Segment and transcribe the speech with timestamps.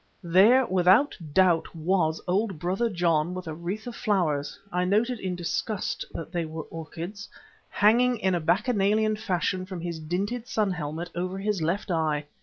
[0.23, 5.35] There, without doubt, was old Brother John with a wreath of flowers I noted in
[5.35, 7.29] disgust that they were orchids
[7.69, 12.25] hanging in a bacchanalian fashion from his dinted sun helmet over his left eye.